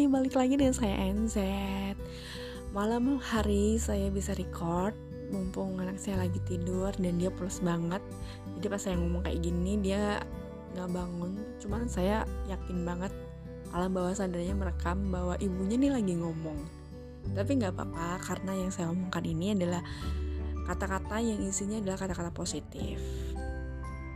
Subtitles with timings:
[0.00, 1.36] Hai, balik lagi dengan saya NZ
[2.72, 4.96] Malam hari saya bisa record
[5.28, 8.00] Mumpung anak saya lagi tidur dan dia pulas banget.
[8.56, 10.24] Jadi pas saya ngomong kayak gini dia
[10.72, 11.36] gak bangun.
[11.60, 13.12] Cuman saya yakin banget
[13.76, 16.56] alam bawah sadarnya merekam bahwa ibunya nih lagi ngomong.
[17.36, 19.84] Tapi gak apa-apa karena yang saya omongkan ini adalah
[20.64, 22.96] Kata-kata yang isinya adalah kata-kata positif.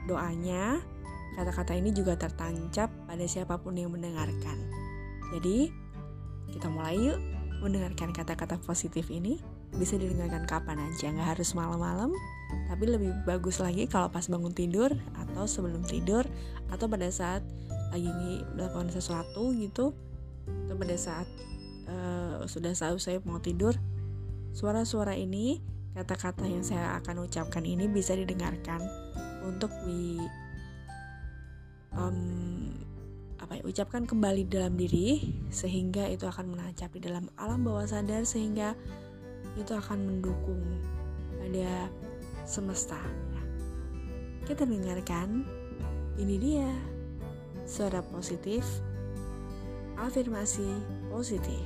[0.09, 0.81] Doanya
[1.37, 4.84] kata-kata ini juga tertancap pada siapa pun yang mendengarkan.
[5.35, 5.75] Jadi,
[6.55, 7.19] kita mulai yuk
[7.59, 9.43] mendengarkan kata-kata positif ini.
[9.75, 12.15] Bisa didengarkan kapan aja, nggak harus malam-malam.
[12.71, 16.23] Tapi lebih bagus lagi kalau pas bangun tidur atau sebelum tidur
[16.71, 17.43] atau pada saat
[17.91, 18.11] lagi
[18.55, 19.95] melakukan sesuatu gitu
[20.67, 21.27] atau pada saat
[21.87, 23.79] uh, sudah saya mau tidur
[24.51, 25.63] suara-suara ini
[25.95, 28.83] kata-kata yang saya akan ucapkan ini bisa didengarkan
[29.47, 30.19] untuk di
[31.95, 32.44] um,
[33.65, 38.77] ucapkan kembali dalam diri sehingga itu akan menancap di dalam alam bawah sadar sehingga
[39.57, 40.61] itu akan mendukung
[41.41, 41.89] pada
[42.45, 43.01] semesta.
[44.45, 45.49] Kita dengarkan
[46.21, 46.69] ini dia
[47.65, 48.69] suara positif
[49.97, 50.69] afirmasi
[51.09, 51.65] positif.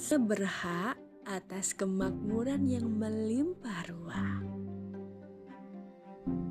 [0.00, 4.42] Seberhak atas kemakmuran yang melimpah ruah.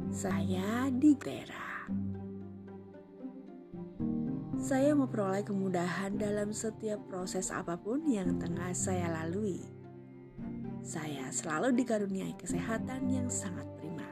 [0.07, 1.91] Saya digelera.
[4.55, 9.59] Saya memperoleh kemudahan dalam setiap proses apa pun yang tengah saya lalui.
[10.79, 14.07] Saya selalu dikaruniai kesehatan yang sangat prima.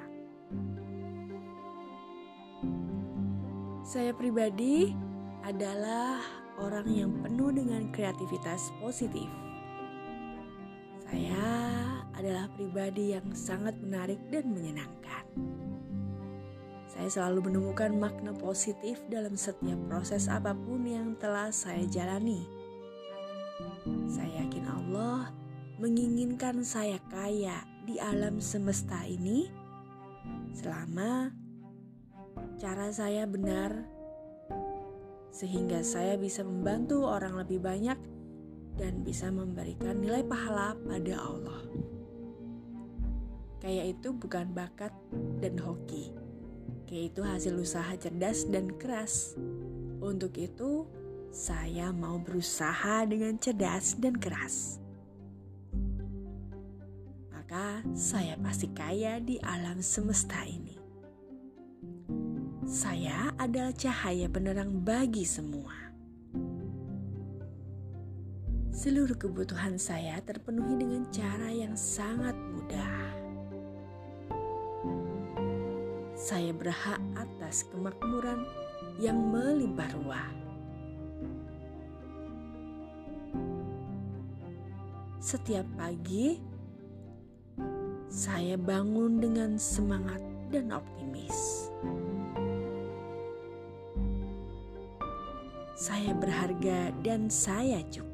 [3.87, 4.91] Saya pribadi
[5.47, 6.19] adalah
[6.59, 9.46] orang yang penuh dengan kreativitas positif.
[11.07, 11.47] Saya
[12.19, 15.23] adalah pribadi yang sangat menarik dan menyenangkan.
[16.91, 22.43] Saya selalu menemukan makna positif dalam setiap proses apa pun yang telah saya jalani.
[24.11, 25.31] Saya yakin Allah
[25.79, 29.47] menginginkan saya kaya di alam semesta ini
[30.51, 31.31] selama
[32.59, 33.85] cara saya benar
[35.31, 38.16] sehingga saya bisa membantu orang lebih banyak
[38.77, 41.61] dan bisa memberikan nilai pahala pada Allah.
[43.57, 44.93] Kayak itu bukan bakat
[45.41, 46.13] dan hoki.
[46.85, 49.35] Kayak itu hasil usaha cerdas dan keras.
[49.99, 50.85] Untuk itu,
[51.33, 54.79] saya mau berusaha dengan cerdas dan keras.
[57.33, 60.77] Maka saya pasti kaya di alam semesta ini.
[62.67, 65.86] Saya adalah cahaya penerang bagi semua.
[68.77, 73.09] Seluruh kebutuhan saya terpenuhi dengan cara yang sangat mudah.
[76.13, 78.45] Saya berhak atas kemakmuran
[79.01, 80.29] yang melimpah ruah.
[85.25, 86.37] Setiap pagi,
[88.13, 90.21] saya bangun dengan semangat
[90.53, 91.65] dan optimis.
[95.77, 98.06] saya berharga dan saya cukup.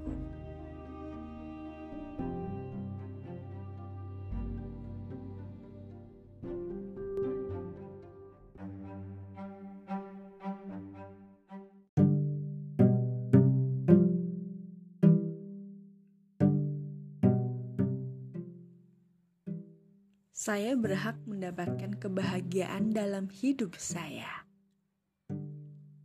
[20.43, 24.43] Saya berhak mendapatkan kebahagiaan dalam hidup saya.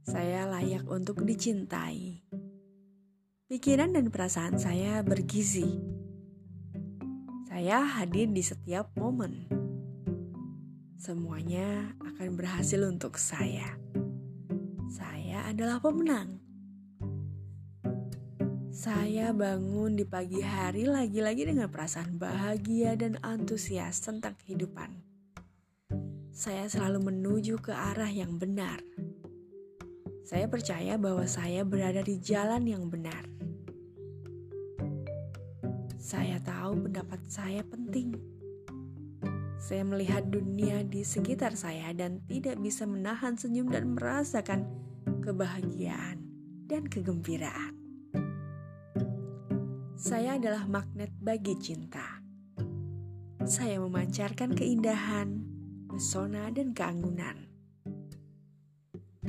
[0.06, 2.22] Saya layak untuk dicintai.
[3.50, 5.82] Pikiran dan perasaan saya bergizi.
[7.50, 9.50] Saya hadir di setiap momen.
[11.03, 13.75] Semuanya akan berhasil untuk saya.
[14.87, 16.38] Saya adalah pemenang.
[18.78, 25.03] Saya bangun di pagi hari lagi-lagi dengan perasaan bahagia dan antusias tentang kehidupan.
[26.30, 28.78] Saya selalu menuju ke arah yang benar
[30.28, 33.25] saya percaya bahwa saya berada di jalan yang benar.
[35.97, 38.13] Saya tahu pendapat saya penting.
[39.57, 44.69] Saya melihat dunia di sekitar saya dan tidak bisa menahan senyum dan merasakan
[45.24, 46.21] kebahagiaan
[46.69, 47.78] dan kegembiraan.
[49.98, 52.22] Saya adalah magnet bagi cinta.
[53.42, 55.42] Saya memancarkan keindahan,
[55.91, 57.48] pesona, dan keanggunan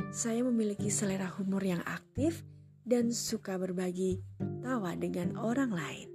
[0.10, 2.42] saya memiliki selera humor yang aktif
[2.82, 4.18] dan suka berbagi
[4.66, 6.10] tawa dengan orang lain.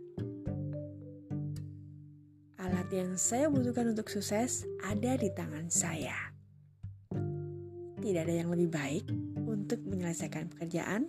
[2.58, 6.34] Alat yang saya butuhkan untuk sukses ada di tangan saya.
[8.02, 9.06] Tidak ada yang lebih baik
[9.46, 11.08] untuk menyelesaikan pekerjaan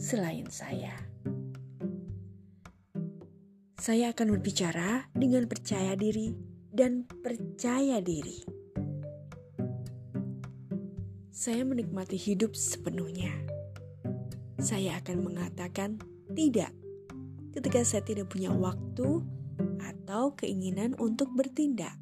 [0.00, 1.13] selain saya.
[3.84, 6.32] Saya akan berbicara dengan percaya diri
[6.72, 8.40] dan percaya diri.
[11.28, 13.28] Saya menikmati hidup sepenuhnya.
[14.56, 16.00] Saya akan mengatakan
[16.32, 16.72] tidak
[17.52, 19.20] ketika saya tidak punya waktu
[19.76, 21.92] atau keinginan untuk bertindak.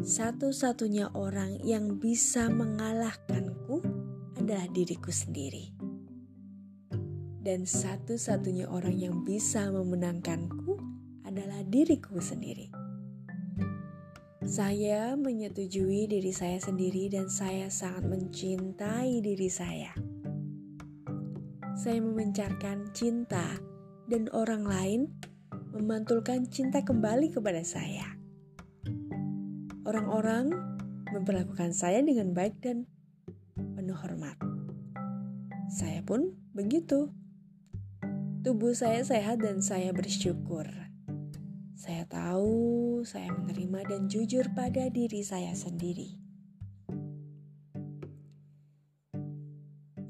[0.00, 3.84] Satu-satunya orang yang bisa mengalahkanku
[4.40, 5.75] adalah diriku sendiri.
[7.46, 10.82] Dan satu-satunya orang yang bisa memenangkanku
[11.22, 12.74] adalah diriku sendiri.
[14.42, 19.94] Saya menyetujui diri saya sendiri dan saya sangat mencintai diri saya.
[21.78, 23.62] Saya memencarkan cinta
[24.10, 25.00] dan orang lain
[25.70, 28.10] memantulkan cinta kembali kepada saya.
[29.86, 30.50] Orang-orang
[31.14, 32.90] memperlakukan saya dengan baik dan
[33.54, 34.34] penuh hormat.
[35.70, 37.25] Saya pun begitu.
[38.46, 40.70] Tubuh saya sehat dan saya bersyukur.
[41.74, 46.14] Saya tahu saya menerima dan jujur pada diri saya sendiri.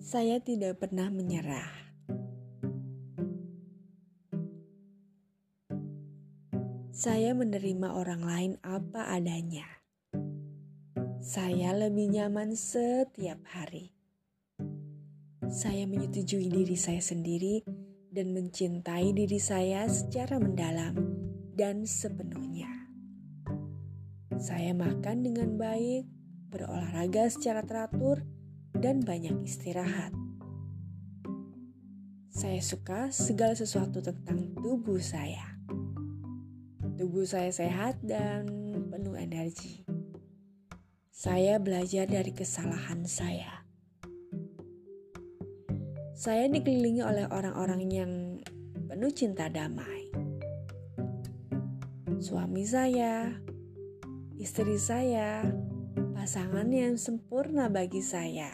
[0.04, 1.88] Saya tidak pernah menyerah
[6.92, 9.64] Saya menerima orang lain apa adanya.
[11.24, 13.96] Saya lebih nyaman setiap hari.
[15.48, 17.64] Saya menyetujui diri saya sendiri
[18.16, 20.96] dan mencintai diri saya secara mendalam
[21.52, 22.88] dan sepenuhnya.
[24.40, 26.08] Saya makan dengan baik,
[26.48, 28.24] berolahraga secara teratur,
[28.72, 30.16] dan banyak istirahat.
[32.32, 35.60] Saya suka segala sesuatu tentang tubuh saya.
[36.96, 38.48] Tubuh saya sehat dan
[38.88, 39.84] penuh energi.
[41.12, 43.65] Saya belajar dari kesalahan saya.
[46.16, 48.12] Saya dikelilingi oleh orang-orang yang
[48.88, 50.08] penuh cinta damai.
[52.16, 53.36] Suami saya,
[54.40, 55.44] istri saya,
[56.16, 58.48] pasangan yang sempurna bagi saya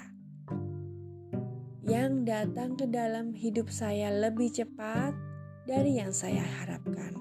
[1.87, 5.15] yang datang ke dalam hidup saya lebih cepat
[5.63, 7.15] dari yang saya harapkan.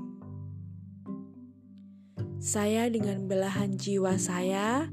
[2.41, 4.89] Saya dengan belahan jiwa saya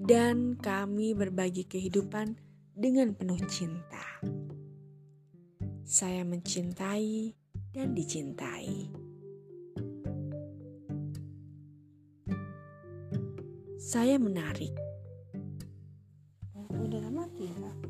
[0.00, 2.40] dan kami berbagi kehidupan
[2.72, 4.45] dengan penuh cinta.
[5.86, 7.30] Saya mencintai
[7.70, 8.90] dan dicintai.
[13.78, 14.74] Saya menarik.
[16.74, 17.85] Udah mati ya?